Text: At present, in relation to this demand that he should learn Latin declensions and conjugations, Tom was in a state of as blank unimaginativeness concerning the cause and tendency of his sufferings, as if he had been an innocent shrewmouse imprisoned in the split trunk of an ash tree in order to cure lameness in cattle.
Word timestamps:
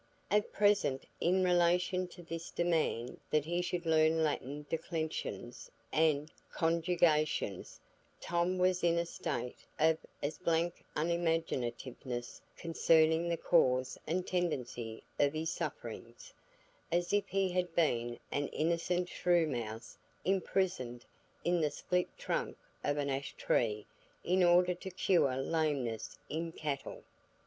At 0.31 0.51
present, 0.51 1.03
in 1.19 1.43
relation 1.43 2.07
to 2.07 2.23
this 2.23 2.49
demand 2.49 3.19
that 3.29 3.45
he 3.45 3.61
should 3.61 3.85
learn 3.85 4.23
Latin 4.23 4.65
declensions 4.67 5.69
and 5.91 6.31
conjugations, 6.51 7.79
Tom 8.19 8.57
was 8.57 8.83
in 8.83 8.97
a 8.97 9.05
state 9.05 9.59
of 9.77 9.99
as 10.23 10.39
blank 10.39 10.83
unimaginativeness 10.95 12.41
concerning 12.57 13.29
the 13.29 13.37
cause 13.37 13.95
and 14.07 14.25
tendency 14.25 15.03
of 15.19 15.33
his 15.33 15.51
sufferings, 15.51 16.33
as 16.91 17.13
if 17.13 17.27
he 17.27 17.51
had 17.51 17.75
been 17.75 18.17
an 18.31 18.47
innocent 18.47 19.07
shrewmouse 19.07 19.99
imprisoned 20.25 21.05
in 21.43 21.61
the 21.61 21.69
split 21.69 22.07
trunk 22.17 22.57
of 22.83 22.97
an 22.97 23.11
ash 23.11 23.33
tree 23.37 23.85
in 24.23 24.41
order 24.41 24.73
to 24.73 24.89
cure 24.89 25.35
lameness 25.37 26.17
in 26.27 26.51
cattle. 26.51 27.03